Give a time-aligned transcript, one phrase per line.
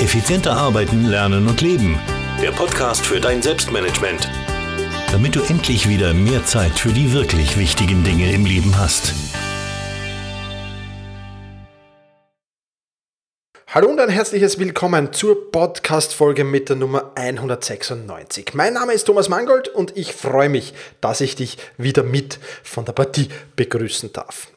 [0.00, 2.00] Effizienter arbeiten, lernen und leben.
[2.40, 4.30] Der Podcast für dein Selbstmanagement.
[5.12, 9.12] Damit du endlich wieder mehr Zeit für die wirklich wichtigen Dinge im Leben hast.
[13.66, 18.54] Hallo und ein herzliches Willkommen zur Podcast-Folge mit der Nummer 196.
[18.54, 20.72] Mein Name ist Thomas Mangold und ich freue mich,
[21.02, 24.48] dass ich dich wieder mit von der Partie begrüßen darf.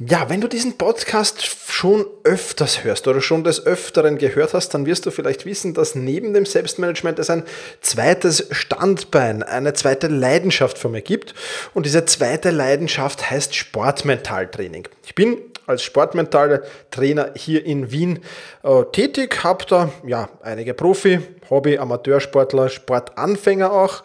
[0.00, 4.86] Ja, wenn du diesen Podcast schon öfters hörst oder schon des Öfteren gehört hast, dann
[4.86, 7.44] wirst du vielleicht wissen, dass neben dem Selbstmanagement es ein
[7.80, 11.34] zweites Standbein, eine zweite Leidenschaft von mir gibt.
[11.74, 14.88] Und diese zweite Leidenschaft heißt Sportmentaltraining.
[15.06, 18.20] Ich bin als Sportmentaltrainer hier in Wien
[18.62, 24.02] äh, tätig, habe da ja einige Profi, Hobby, Amateursportler, Sportanfänger auch,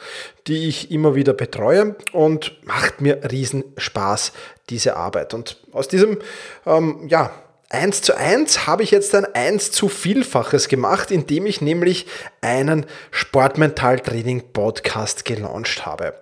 [0.48, 4.32] die ich immer wieder betreue und macht mir riesen Spaß,
[4.70, 5.34] diese Arbeit.
[5.34, 6.20] Und aus diesem,
[6.66, 7.32] ähm, ja,
[7.72, 12.08] 1 zu 1 habe ich jetzt ein 1 zu Vielfaches gemacht, indem ich nämlich
[12.42, 16.16] einen Sportmentaltraining Podcast gelauncht habe.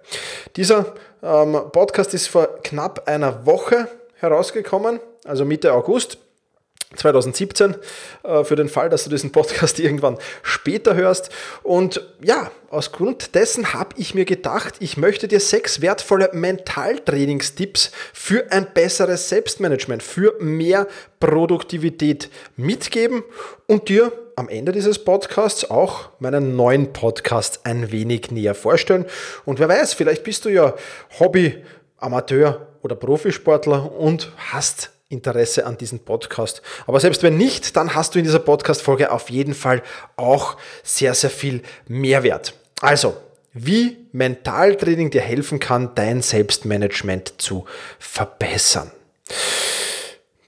[0.58, 6.18] Dieser ähm, Podcast ist vor knapp einer Woche herausgekommen, also Mitte August.
[6.96, 7.76] 2017
[8.24, 11.30] äh, für den Fall, dass du diesen Podcast irgendwann später hörst.
[11.64, 17.92] Und ja, aus Grund dessen habe ich mir gedacht, ich möchte dir sechs wertvolle Mentaltrainingstipps
[18.14, 20.88] für ein besseres Selbstmanagement, für mehr
[21.20, 23.24] Produktivität mitgeben
[23.68, 29.06] und dir am Ende dieses Podcasts auch meinen neuen Podcast ein wenig näher vorstellen.
[29.46, 30.76] Und wer weiß, vielleicht bist du ja
[31.20, 31.64] Hobby,
[31.98, 36.62] Amateur oder Profisportler und hast Interesse an diesem Podcast.
[36.86, 39.82] Aber selbst wenn nicht, dann hast du in dieser Podcast-Folge auf jeden Fall
[40.16, 42.54] auch sehr, sehr viel Mehrwert.
[42.82, 43.18] Also,
[43.54, 47.66] wie Mentaltraining dir helfen kann, dein Selbstmanagement zu
[48.00, 48.92] verbessern.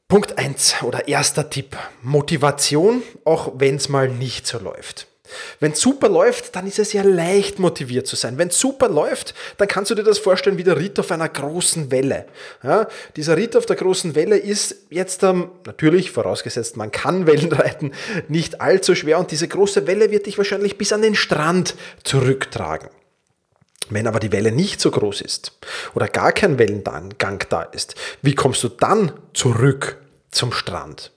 [0.07, 1.77] Punkt 1 oder erster Tipp.
[2.01, 5.07] Motivation, auch wenn es mal nicht so läuft.
[5.59, 8.37] Wenn super läuft, dann ist es ja leicht motiviert zu sein.
[8.37, 11.91] Wenn super läuft, dann kannst du dir das vorstellen wie der Ritt auf einer großen
[11.91, 12.25] Welle.
[12.63, 17.51] Ja, dieser Ritt auf der großen Welle ist jetzt ähm, natürlich, vorausgesetzt man kann Wellen
[17.51, 17.91] reiten,
[18.27, 22.89] nicht allzu schwer und diese große Welle wird dich wahrscheinlich bis an den Strand zurücktragen.
[23.89, 25.57] Wenn aber die Welle nicht so groß ist
[25.95, 29.97] oder gar kein Wellengang da ist, wie kommst du dann zurück
[30.31, 31.11] zum Strand?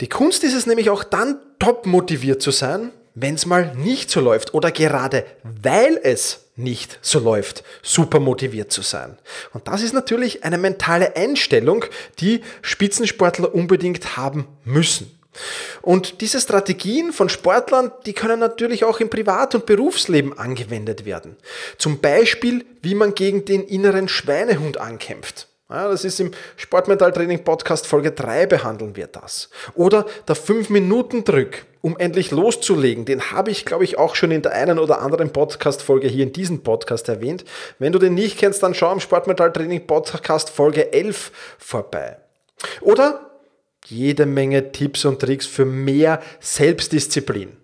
[0.00, 4.10] Die Kunst ist es nämlich auch dann top motiviert zu sein, wenn es mal nicht
[4.10, 9.18] so läuft oder gerade weil es nicht so läuft, super motiviert zu sein.
[9.52, 11.84] Und das ist natürlich eine mentale Einstellung,
[12.20, 15.18] die Spitzensportler unbedingt haben müssen.
[15.80, 21.36] Und diese Strategien von Sportlern, die können natürlich auch im Privat- und Berufsleben angewendet werden.
[21.78, 25.49] Zum Beispiel, wie man gegen den inneren Schweinehund ankämpft.
[25.70, 29.50] Ja, das ist im Sportmentaltraining Podcast Folge 3 behandeln wir das.
[29.74, 34.50] Oder der 5-Minuten-Drück, um endlich loszulegen, den habe ich, glaube ich, auch schon in der
[34.50, 37.44] einen oder anderen Podcast-Folge hier in diesem Podcast erwähnt.
[37.78, 42.16] Wenn du den nicht kennst, dann schau im Sportmentaltraining Podcast Folge 11 vorbei.
[42.80, 43.30] Oder
[43.86, 47.56] jede Menge Tipps und Tricks für mehr Selbstdisziplin.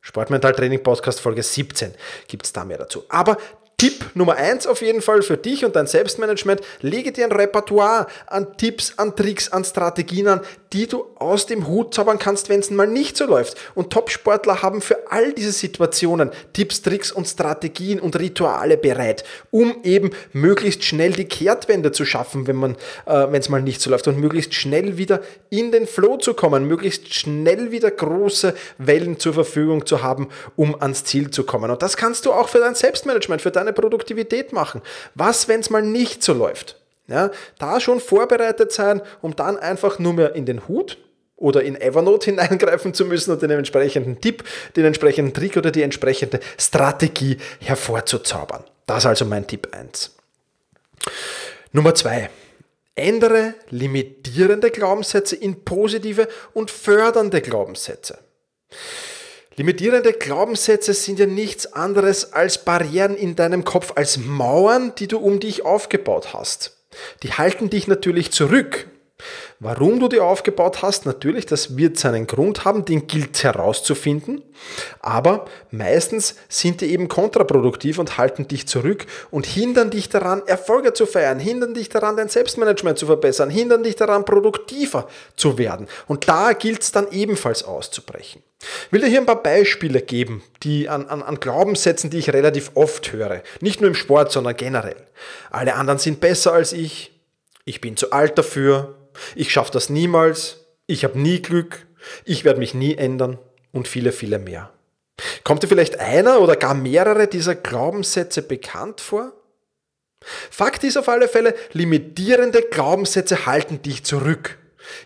[0.00, 1.92] Sportmentaltraining Podcast Folge 17
[2.26, 3.04] gibt es da mehr dazu.
[3.08, 3.36] Aber
[3.80, 8.08] Tipp Nummer eins auf jeden Fall für dich und dein Selbstmanagement, lege dir ein Repertoire
[8.26, 10.40] an Tipps, an Tricks, an Strategien an,
[10.74, 13.56] die du aus dem Hut zaubern kannst, wenn es mal nicht so läuft.
[13.74, 19.82] Und Top-Sportler haben für all diese Situationen Tipps, Tricks und Strategien und Rituale bereit, um
[19.82, 22.76] eben möglichst schnell die Kehrtwende zu schaffen, wenn äh,
[23.06, 26.66] wenn es mal nicht so läuft und möglichst schnell wieder in den Flow zu kommen,
[26.66, 31.70] möglichst schnell wieder große Wellen zur Verfügung zu haben, um ans Ziel zu kommen.
[31.70, 34.82] Und das kannst du auch für dein Selbstmanagement, für deine deine Produktivität machen?
[35.14, 36.76] Was, wenn es mal nicht so läuft?
[37.06, 40.96] Ja, da schon vorbereitet sein, um dann einfach nur mehr in den Hut
[41.36, 44.44] oder in Evernote hineingreifen zu müssen und den entsprechenden Tipp,
[44.76, 48.62] den entsprechenden Trick oder die entsprechende Strategie hervorzuzaubern.
[48.86, 50.14] Das ist also mein Tipp 1.
[51.72, 52.30] Nummer 2.
[52.94, 58.18] Ändere limitierende Glaubenssätze in positive und fördernde Glaubenssätze.
[59.60, 65.18] Limitierende Glaubenssätze sind ja nichts anderes als Barrieren in deinem Kopf, als Mauern, die du
[65.18, 66.78] um dich aufgebaut hast.
[67.22, 68.88] Die halten dich natürlich zurück.
[69.62, 74.42] Warum du die aufgebaut hast, natürlich, das wird seinen Grund haben, den gilt herauszufinden,
[75.00, 80.94] aber meistens sind die eben kontraproduktiv und halten dich zurück und hindern dich daran, Erfolge
[80.94, 85.88] zu feiern, hindern dich daran, dein Selbstmanagement zu verbessern, hindern dich daran, produktiver zu werden.
[86.06, 88.42] Und da gilt es dann ebenfalls auszubrechen.
[88.86, 92.32] Ich will dir hier ein paar Beispiele geben, die an, an, an Glaubenssätzen, die ich
[92.32, 93.42] relativ oft höre.
[93.60, 94.96] Nicht nur im Sport, sondern generell.
[95.50, 97.12] Alle anderen sind besser als ich.
[97.66, 98.96] Ich bin zu alt dafür.
[99.34, 100.66] Ich schaffe das niemals.
[100.86, 101.86] Ich habe nie Glück.
[102.24, 103.38] ich werde mich nie ändern
[103.72, 104.72] und viele, viele mehr.
[105.44, 109.32] Kommt dir vielleicht einer oder gar mehrere dieser Glaubenssätze bekannt vor?
[110.50, 114.58] Fakt ist auf alle Fälle, limitierende Glaubenssätze halten dich zurück.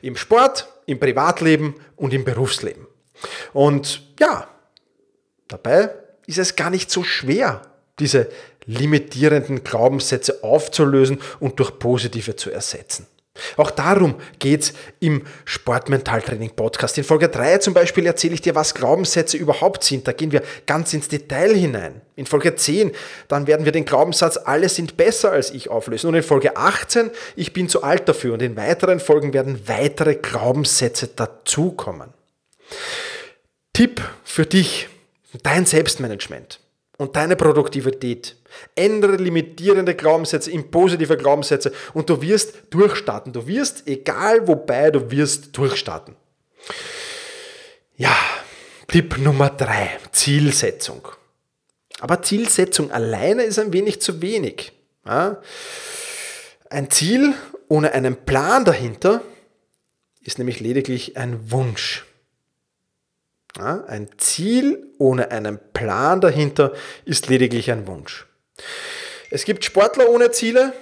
[0.03, 2.87] Im Sport, im Privatleben und im Berufsleben.
[3.53, 4.49] Und ja,
[5.49, 5.91] dabei
[6.27, 7.63] ist es gar nicht so schwer,
[7.99, 8.29] diese
[8.67, 13.07] limitierenden Glaubenssätze aufzulösen und durch positive zu ersetzen.
[13.57, 16.97] Auch darum geht's im Sportmentaltraining Podcast.
[16.99, 20.07] In Folge 3 zum Beispiel erzähle ich dir, was Glaubenssätze überhaupt sind.
[20.07, 22.01] Da gehen wir ganz ins Detail hinein.
[22.15, 22.93] In Folge 10,
[23.27, 26.07] dann werden wir den Glaubenssatz, alle sind besser als ich auflösen.
[26.09, 28.35] Und in Folge 18, ich bin zu alt dafür.
[28.35, 32.15] Und in weiteren Folgen werden weitere Glaubenssätze dazukommen.
[33.73, 34.89] Tipp für dich,
[35.43, 36.61] dein Selbstmanagement
[36.99, 38.37] und deine Produktivität.
[38.75, 43.33] Ändere limitierende Glaubenssätze in positive Glaubenssätze und du wirst durchstarten.
[43.33, 46.17] Du wirst, egal wobei, du wirst durchstarten.
[47.97, 48.17] Ja,
[48.89, 51.09] Tipp Nummer drei: Zielsetzung.
[52.01, 54.73] Aber Zielsetzung alleine ist ein wenig zu wenig.
[55.07, 55.41] Ja?
[56.71, 57.35] Ein Ziel
[57.69, 59.23] ohne einen Plan dahinter
[60.21, 62.05] ist nämlich lediglich ein Wunsch.
[63.57, 66.73] Ja, ein Ziel ohne einen Plan dahinter
[67.05, 68.27] ist lediglich ein Wunsch.
[69.31, 70.73] Es gibt Sportler ohne Ziele,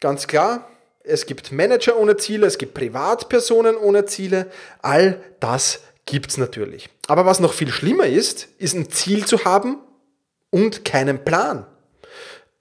[0.00, 0.68] ganz klar.
[1.02, 4.50] Es gibt Manager ohne Ziele, es gibt Privatpersonen ohne Ziele.
[4.80, 6.88] All das gibt es natürlich.
[7.08, 9.78] Aber was noch viel schlimmer ist, ist ein Ziel zu haben
[10.50, 11.66] und keinen Plan.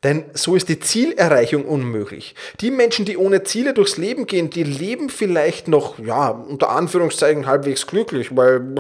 [0.04, 2.36] Denn so ist die Zielerreichung unmöglich.
[2.60, 7.46] Die Menschen, die ohne Ziele durchs Leben gehen, die leben vielleicht noch, ja, unter Anführungszeichen
[7.46, 8.76] halbwegs glücklich, weil,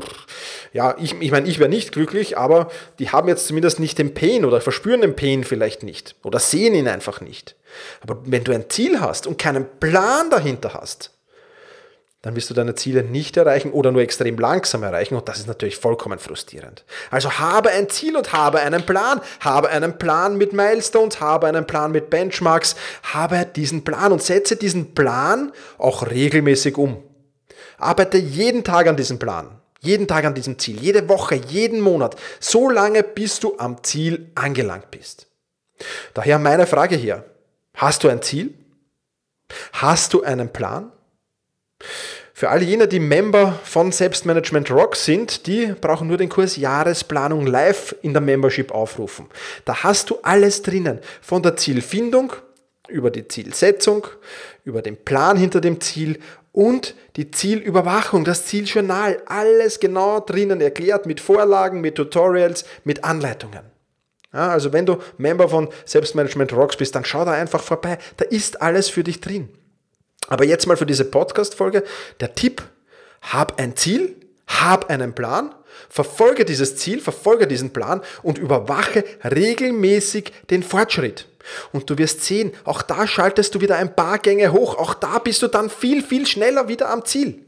[0.74, 4.14] ja, ich, ich meine, ich wäre nicht glücklich, aber die haben jetzt zumindest nicht den
[4.14, 7.56] Pain oder verspüren den Pain vielleicht nicht oder sehen ihn einfach nicht.
[8.02, 11.13] Aber wenn du ein Ziel hast und keinen Plan dahinter hast,
[12.24, 15.48] dann wirst du deine Ziele nicht erreichen oder nur extrem langsam erreichen und das ist
[15.48, 16.86] natürlich vollkommen frustrierend.
[17.12, 21.68] Also habe ein Ziel und habe einen Plan, habe einen Plan mit Milestones, habe einen
[21.68, 27.04] Plan mit Benchmarks, habe diesen Plan und setze diesen Plan auch regelmäßig um.
[27.78, 32.16] Arbeite jeden Tag an diesem Plan, jeden Tag an diesem Ziel, jede Woche, jeden Monat,
[32.40, 35.28] so lange bis du am Ziel angelangt bist.
[36.14, 37.26] Daher meine Frage hier,
[37.74, 38.54] hast du ein Ziel?
[39.74, 40.94] Hast du einen Plan?
[42.36, 47.46] Für alle jene, die Member von Selbstmanagement Rock sind, die brauchen nur den Kurs Jahresplanung
[47.46, 49.28] live in der Membership aufrufen.
[49.66, 52.34] Da hast du alles drinnen, von der Zielfindung
[52.90, 54.08] über die Zielsetzung,
[54.66, 56.20] über den Plan hinter dem Ziel
[56.52, 63.62] und die Zielüberwachung, das Zieljournal, alles genau drinnen erklärt mit Vorlagen, mit Tutorials, mit Anleitungen.
[64.34, 68.00] Ja, also wenn du Member von Selbstmanagement Rocks bist, dann schau da einfach vorbei.
[68.18, 69.50] Da ist alles für dich drin.
[70.34, 71.84] Aber jetzt mal für diese Podcast-Folge
[72.20, 72.64] der Tipp,
[73.22, 74.16] hab ein Ziel,
[74.48, 75.54] hab einen Plan,
[75.90, 81.28] verfolge dieses Ziel, verfolge diesen Plan und überwache regelmäßig den Fortschritt.
[81.72, 85.20] Und du wirst sehen, auch da schaltest du wieder ein paar Gänge hoch, auch da
[85.20, 87.46] bist du dann viel, viel schneller wieder am Ziel.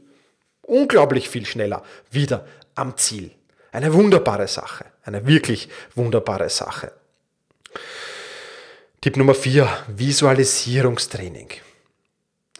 [0.62, 1.82] Unglaublich viel schneller
[2.12, 2.46] wieder
[2.76, 3.32] am Ziel.
[3.72, 6.92] Eine wunderbare Sache, eine wirklich wunderbare Sache.
[9.00, 11.65] Tipp Nummer 4, Visualisierungstraining.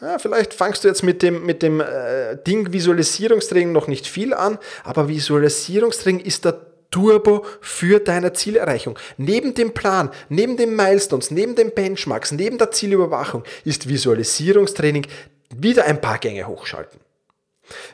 [0.01, 4.33] Ja, vielleicht fangst du jetzt mit dem, mit dem äh, Ding Visualisierungstraining noch nicht viel
[4.33, 8.97] an, aber Visualisierungstraining ist der Turbo für deine Zielerreichung.
[9.17, 15.07] Neben dem Plan, neben den Milestones, neben den Benchmarks, neben der Zielüberwachung ist Visualisierungstraining
[15.55, 16.99] wieder ein paar Gänge hochschalten.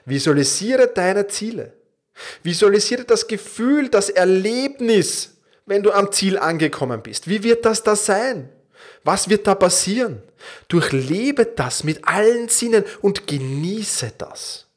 [0.05, 1.74] Visualisiere deine Ziele.
[2.43, 7.27] Visualisiere das Gefühl, das Erlebnis, wenn du am Ziel angekommen bist.
[7.27, 8.50] Wie wird das da sein?
[9.03, 10.22] Was wird da passieren?
[10.67, 14.67] Durchlebe das mit allen Sinnen und genieße das.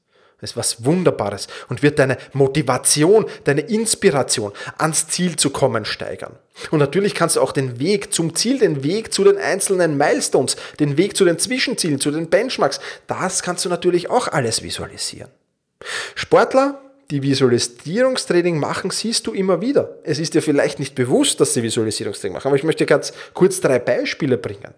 [0.41, 6.37] Das ist was Wunderbares und wird deine Motivation, deine Inspiration ans Ziel zu kommen steigern.
[6.71, 10.57] Und natürlich kannst du auch den Weg zum Ziel, den Weg zu den einzelnen Milestones,
[10.79, 15.31] den Weg zu den Zwischenzielen, zu den Benchmarks, das kannst du natürlich auch alles visualisieren.
[16.15, 19.97] Sportler die Visualisierungstraining machen, siehst du immer wieder.
[20.03, 23.61] Es ist dir vielleicht nicht bewusst, dass sie Visualisierungstraining machen, aber ich möchte ganz kurz
[23.61, 24.75] drei Beispiele bringen.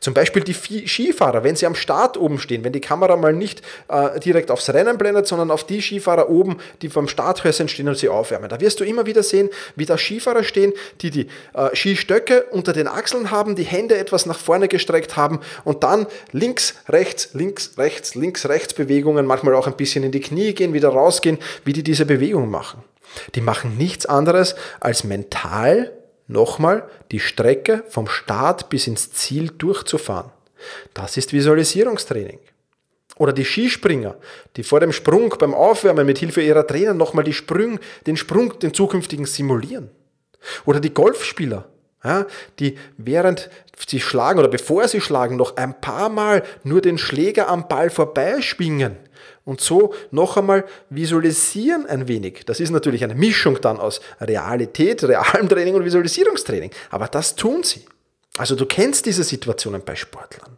[0.00, 3.62] Zum Beispiel die Skifahrer, wenn sie am Start oben stehen, wenn die Kamera mal nicht
[3.88, 7.96] äh, direkt aufs Rennen blendet, sondern auf die Skifahrer oben, die vom Starthäuschen stehen und
[7.96, 8.48] sie aufwärmen.
[8.48, 12.72] Da wirst du immer wieder sehen, wie da Skifahrer stehen, die die äh, Skistöcke unter
[12.72, 17.78] den Achseln haben, die Hände etwas nach vorne gestreckt haben und dann links, rechts, links,
[17.78, 21.72] rechts, links, rechts Bewegungen, manchmal auch ein bisschen in die Knie gehen, wieder rausgehen, wie
[21.72, 22.82] die diese Bewegung machen.
[23.34, 25.92] Die machen nichts anderes als mental
[26.26, 30.30] nochmal die Strecke vom Start bis ins Ziel durchzufahren.
[30.94, 32.38] Das ist Visualisierungstraining.
[33.16, 34.16] Oder die Skispringer,
[34.56, 38.58] die vor dem Sprung beim Aufwärmen mit Hilfe ihrer Trainer nochmal die Sprung, den Sprung,
[38.58, 39.90] den zukünftigen simulieren.
[40.64, 41.68] Oder die Golfspieler,
[42.04, 42.26] ja,
[42.58, 43.50] die während
[43.86, 47.90] sie schlagen oder bevor sie schlagen noch ein paar Mal nur den Schläger am Ball
[47.90, 48.96] vorbeischwingen
[49.44, 52.44] und so noch einmal visualisieren ein wenig.
[52.46, 56.70] Das ist natürlich eine Mischung dann aus Realität, realem Training und Visualisierungstraining.
[56.90, 57.84] Aber das tun sie.
[58.36, 60.56] Also du kennst diese Situationen bei Sportlern.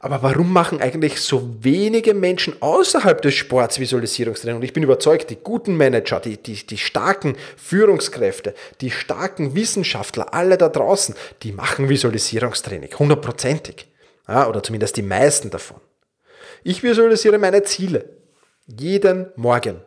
[0.00, 4.56] Aber warum machen eigentlich so wenige Menschen außerhalb des Sports Visualisierungstraining?
[4.56, 10.32] Und ich bin überzeugt, die guten Manager, die, die, die starken Führungskräfte, die starken Wissenschaftler,
[10.32, 13.88] alle da draußen, die machen Visualisierungstraining, hundertprozentig.
[14.28, 15.80] Ja, oder zumindest die meisten davon.
[16.62, 18.04] Ich visualisiere meine Ziele.
[18.66, 19.80] Jeden Morgen.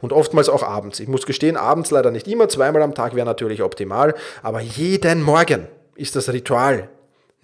[0.00, 1.00] Und oftmals auch abends.
[1.00, 5.22] Ich muss gestehen, abends leider nicht immer, zweimal am Tag wäre natürlich optimal, aber jeden
[5.22, 6.88] Morgen ist das Ritual.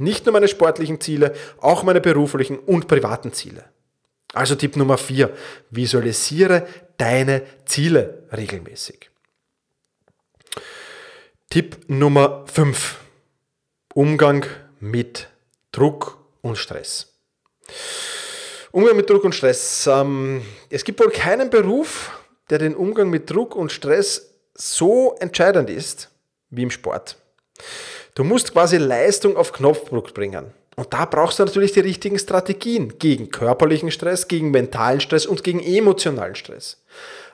[0.00, 3.64] Nicht nur meine sportlichen Ziele, auch meine beruflichen und privaten Ziele.
[4.33, 5.30] Also Tipp Nummer 4.
[5.69, 6.66] Visualisiere
[6.97, 9.11] deine Ziele regelmäßig.
[11.50, 12.97] Tipp Nummer 5.
[13.92, 14.47] Umgang
[14.78, 15.28] mit
[15.71, 17.12] Druck und Stress.
[18.73, 19.87] Umgang mit Druck und Stress.
[19.87, 22.11] Ähm, es gibt wohl keinen Beruf,
[22.49, 26.09] der den Umgang mit Druck und Stress so entscheidend ist
[26.49, 27.16] wie im Sport.
[28.20, 30.52] Du musst quasi Leistung auf Knopfdruck bringen.
[30.76, 35.42] Und da brauchst du natürlich die richtigen Strategien gegen körperlichen Stress, gegen mentalen Stress und
[35.42, 36.82] gegen emotionalen Stress.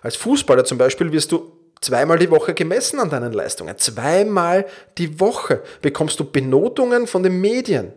[0.00, 1.50] Als Fußballer zum Beispiel wirst du
[1.80, 3.76] zweimal die Woche gemessen an deinen Leistungen.
[3.78, 4.64] Zweimal
[4.96, 7.92] die Woche bekommst du Benotungen von den Medien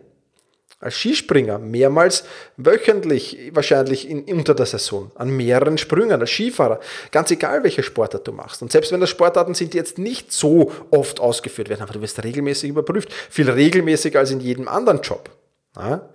[0.80, 2.24] als Skispringer mehrmals
[2.56, 6.80] wöchentlich, wahrscheinlich in, unter der Saison, an mehreren Sprüngen, als Skifahrer,
[7.12, 8.62] ganz egal welche Sportart du machst.
[8.62, 12.00] Und selbst wenn das Sportarten sind, die jetzt nicht so oft ausgeführt werden, aber du
[12.00, 15.30] wirst regelmäßig überprüft, viel regelmäßiger als in jedem anderen Job.
[15.76, 16.08] Ja?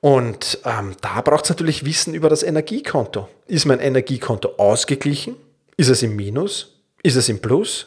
[0.00, 3.28] Und ähm, da braucht es natürlich Wissen über das Energiekonto.
[3.46, 5.36] Ist mein Energiekonto ausgeglichen?
[5.78, 6.76] Ist es im Minus?
[7.02, 7.86] Ist es im Plus?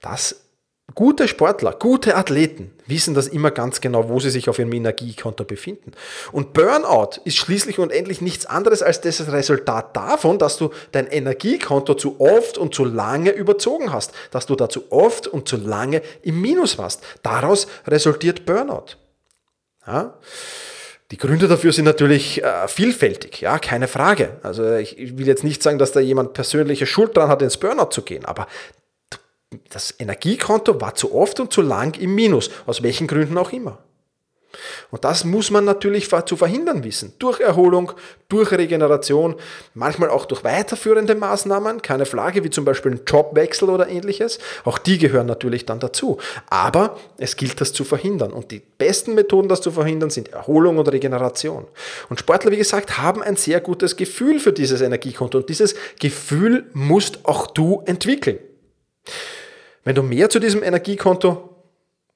[0.00, 0.43] Das
[0.92, 5.44] Gute Sportler, gute Athleten wissen das immer ganz genau, wo sie sich auf ihrem Energiekonto
[5.44, 5.92] befinden.
[6.30, 11.06] Und Burnout ist schließlich und endlich nichts anderes als das Resultat davon, dass du dein
[11.06, 15.56] Energiekonto zu oft und zu lange überzogen hast, dass du da zu oft und zu
[15.56, 17.02] lange im Minus warst.
[17.22, 18.96] Daraus resultiert Burnout.
[19.86, 20.14] Ja?
[21.10, 24.38] Die Gründe dafür sind natürlich äh, vielfältig, ja, keine Frage.
[24.42, 27.90] Also ich, will jetzt nicht sagen, dass da jemand persönliche Schuld dran hat, ins Burnout
[27.90, 28.46] zu gehen, aber
[29.70, 33.78] das Energiekonto war zu oft und zu lang im Minus, aus welchen Gründen auch immer.
[34.90, 37.12] Und das muss man natürlich zu verhindern wissen.
[37.18, 37.92] Durch Erholung,
[38.28, 39.36] durch Regeneration,
[39.74, 44.38] manchmal auch durch weiterführende Maßnahmen, keine Frage, wie zum Beispiel ein Jobwechsel oder ähnliches.
[44.64, 46.18] Auch die gehören natürlich dann dazu.
[46.48, 48.32] Aber es gilt das zu verhindern.
[48.32, 51.66] Und die besten Methoden, das zu verhindern, sind Erholung und Regeneration.
[52.08, 55.38] Und Sportler, wie gesagt, haben ein sehr gutes Gefühl für dieses Energiekonto.
[55.38, 58.38] Und dieses Gefühl musst auch du entwickeln.
[59.84, 61.50] Wenn du mehr zu diesem Energiekonto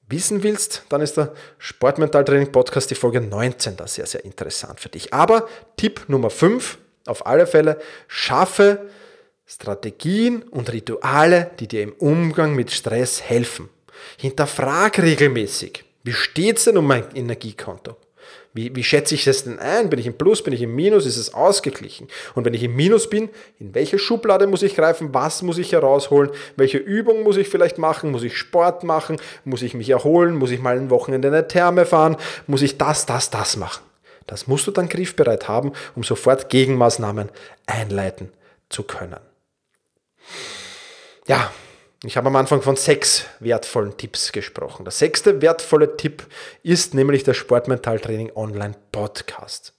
[0.07, 4.89] wissen willst, dann ist der Sportmentaltraining Podcast die Folge 19 da sehr, sehr interessant für
[4.89, 5.13] dich.
[5.13, 5.47] Aber
[5.77, 8.89] Tipp Nummer 5, auf alle Fälle, schaffe
[9.45, 13.69] Strategien und Rituale, die dir im Umgang mit Stress helfen.
[14.17, 17.97] Hinterfrag regelmäßig, wie steht es denn um mein Energiekonto?
[18.53, 19.89] Wie, wie schätze ich das denn ein?
[19.89, 21.05] Bin ich im Plus, bin ich im Minus?
[21.05, 22.07] Ist es ausgeglichen?
[22.33, 23.29] Und wenn ich im Minus bin,
[23.59, 25.13] in welche Schublade muss ich greifen?
[25.13, 26.31] Was muss ich herausholen?
[26.55, 28.11] Welche Übung muss ich vielleicht machen?
[28.11, 29.17] Muss ich Sport machen?
[29.45, 30.35] Muss ich mich erholen?
[30.35, 32.17] Muss ich mal ein Wochenende in eine Therme fahren?
[32.47, 33.83] Muss ich das, das, das machen?
[34.25, 37.29] Das musst du dann griffbereit haben, um sofort Gegenmaßnahmen
[37.67, 38.31] einleiten
[38.69, 39.19] zu können.
[41.27, 41.51] Ja,
[42.03, 44.85] ich habe am Anfang von sechs wertvollen Tipps gesprochen.
[44.85, 46.25] Der sechste wertvolle Tipp
[46.63, 49.73] ist nämlich der Sportmentaltraining Online Podcast.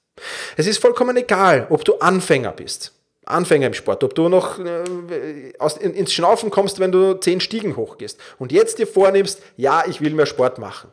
[0.59, 2.93] Es ist vollkommen egal, ob du Anfänger bist.
[3.25, 7.41] Anfänger im Sport, ob du noch äh, aus, in, ins Schnaufen kommst, wenn du zehn
[7.41, 10.93] Stiegen hochgehst und jetzt dir vornimmst, ja, ich will mehr Sport machen.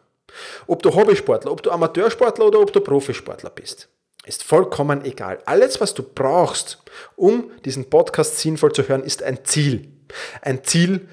[0.65, 3.89] Ob du Hobbysportler, ob du Amateursportler oder ob du Profisportler bist.
[4.25, 5.39] Ist vollkommen egal.
[5.46, 6.77] Alles, was du brauchst,
[7.15, 9.96] um diesen Podcast sinnvoll zu hören, ist ein Ziel.
[10.41, 11.07] Ein Ziel,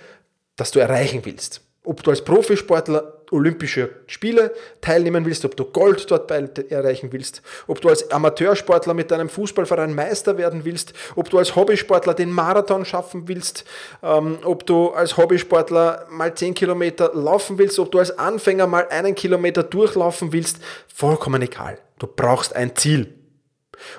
[0.56, 1.60] das du erreichen willst.
[1.82, 7.80] Ob du als Profisportler Olympische Spiele teilnehmen willst, ob du Gold dort erreichen willst, ob
[7.80, 12.84] du als Amateursportler mit deinem Fußballverein Meister werden willst, ob du als Hobbysportler den Marathon
[12.84, 13.64] schaffen willst,
[14.02, 18.86] ähm, ob du als Hobbysportler mal 10 Kilometer laufen willst, ob du als Anfänger mal
[18.88, 21.78] einen Kilometer durchlaufen willst, vollkommen egal.
[21.98, 23.12] Du brauchst ein Ziel.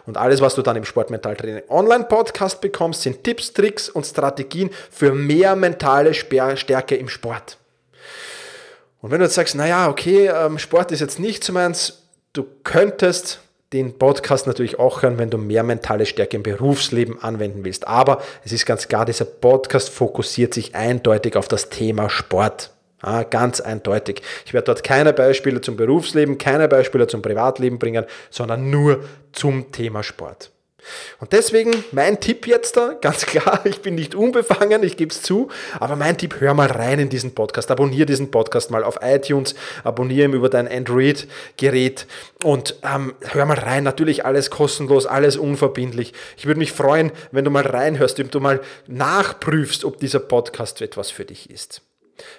[0.05, 5.13] Und alles, was du dann im Sportmentaltraining Online-Podcast bekommst, sind Tipps, Tricks und Strategien für
[5.13, 7.57] mehr mentale Stärke im Sport.
[9.01, 12.45] Und wenn du jetzt sagst, naja, okay, ähm, Sport ist jetzt nicht so meins, du
[12.63, 13.39] könntest
[13.73, 17.87] den Podcast natürlich auch hören, wenn du mehr mentale Stärke im Berufsleben anwenden willst.
[17.87, 22.71] Aber es ist ganz klar, dieser Podcast fokussiert sich eindeutig auf das Thema Sport.
[23.05, 24.21] Ja, ganz eindeutig.
[24.45, 29.71] Ich werde dort keine Beispiele zum Berufsleben, keine Beispiele zum Privatleben bringen, sondern nur zum
[29.71, 30.51] Thema Sport.
[31.19, 35.21] Und deswegen mein Tipp jetzt da, ganz klar, ich bin nicht unbefangen, ich gebe es
[35.21, 39.00] zu, aber mein Tipp, hör mal rein in diesen Podcast, abonniere diesen Podcast mal auf
[39.01, 42.07] iTunes, abonniere ihn über dein Android-Gerät
[42.43, 46.13] und ähm, hör mal rein, natürlich alles kostenlos, alles unverbindlich.
[46.38, 50.81] Ich würde mich freuen, wenn du mal reinhörst, wenn du mal nachprüfst, ob dieser Podcast
[50.81, 51.81] etwas für dich ist.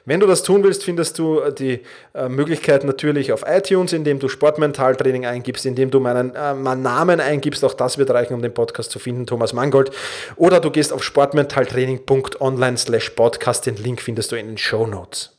[0.05, 1.83] Wenn du das tun willst, findest du äh, die
[2.15, 7.21] äh, Möglichkeit natürlich auf iTunes, indem du Sportmentaltraining eingibst, indem du meinen, äh, meinen Namen
[7.21, 7.65] eingibst.
[7.65, 9.91] Auch das wird reichen, um den Podcast zu finden, Thomas Mangold.
[10.37, 13.67] Oder du gehst auf sportmentaltraining.online slash podcast.
[13.67, 15.37] Den Link findest du in den Show Notes.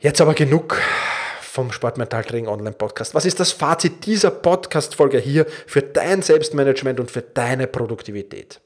[0.00, 0.80] Jetzt aber genug
[1.40, 3.14] vom Sportmentaltraining Online Podcast.
[3.14, 8.60] Was ist das Fazit dieser Podcast-Folge hier für dein Selbstmanagement und für deine Produktivität?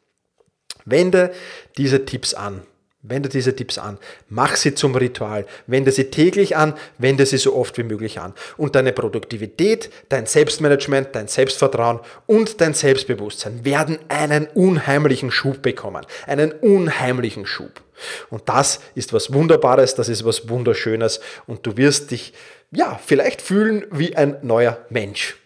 [0.85, 1.33] Wende
[1.79, 2.67] diese Tipps an.
[3.03, 3.99] Wende diese Tipps an.
[4.29, 5.45] Mach sie zum Ritual.
[5.67, 6.75] Wende sie täglich an.
[6.99, 8.33] Wende sie so oft wie möglich an.
[8.57, 16.07] Und deine Produktivität, dein Selbstmanagement, dein Selbstvertrauen und dein Selbstbewusstsein werden einen unheimlichen Schub bekommen.
[16.27, 17.83] Einen unheimlichen Schub.
[18.31, 22.33] Und das ist was Wunderbares, das ist was Wunderschönes und du wirst dich,
[22.71, 25.37] ja, vielleicht fühlen wie ein neuer Mensch.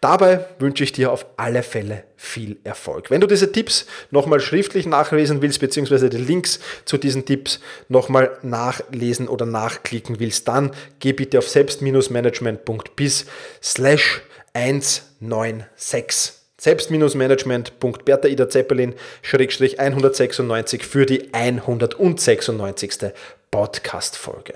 [0.00, 3.10] Dabei wünsche ich dir auf alle Fälle viel Erfolg.
[3.10, 8.38] Wenn du diese Tipps nochmal schriftlich nachlesen willst, beziehungsweise die Links zu diesen Tipps nochmal
[8.42, 13.26] nachlesen oder nachklicken willst, dann geh bitte auf selbst-management.bis
[13.62, 14.22] slash
[14.54, 18.94] 196 selbst-management.bertha Ida Zeppelin
[19.30, 23.12] 196 für die 196.
[23.50, 24.54] Podcast-Folge.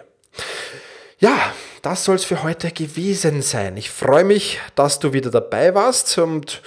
[1.18, 1.52] Ja,
[1.88, 3.78] das soll es für heute gewesen sein.
[3.78, 6.60] Ich freue mich, dass du wieder dabei warst und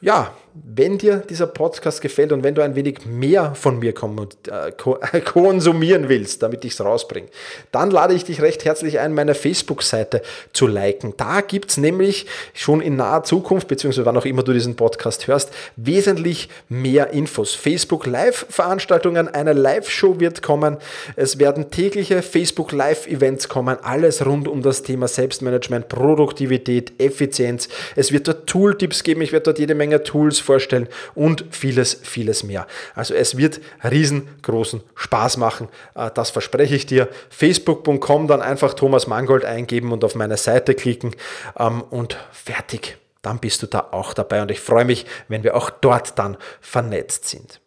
[0.00, 5.20] ja, wenn dir dieser Podcast gefällt und wenn du ein wenig mehr von mir äh,
[5.24, 7.28] konsumieren willst, damit ich es rausbringe,
[7.70, 11.14] dann lade ich dich recht herzlich ein, meine Facebook-Seite zu liken.
[11.16, 15.26] Da gibt es nämlich schon in naher Zukunft, beziehungsweise wann auch immer du diesen Podcast
[15.26, 17.54] hörst, wesentlich mehr Infos.
[17.54, 20.76] Facebook Live-Veranstaltungen, eine Live-Show wird kommen.
[21.16, 27.68] Es werden tägliche Facebook Live-Events kommen, alles rund um das Thema Selbstmanagement, Produktivität, Effizienz.
[27.96, 32.42] Es wird dort Tooltips geben, ich werde dort jede Menge Tools vorstellen und vieles, vieles
[32.42, 32.66] mehr.
[32.94, 37.08] Also es wird riesengroßen Spaß machen, äh, das verspreche ich dir.
[37.30, 41.14] Facebook.com dann einfach Thomas Mangold eingeben und auf meine Seite klicken
[41.58, 42.98] ähm, und fertig.
[43.22, 46.36] Dann bist du da auch dabei und ich freue mich, wenn wir auch dort dann
[46.60, 47.60] vernetzt sind.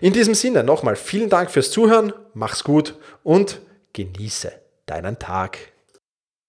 [0.00, 3.60] In diesem Sinne nochmal vielen Dank fürs Zuhören, mach's gut und
[3.92, 4.52] genieße
[4.86, 5.58] deinen Tag.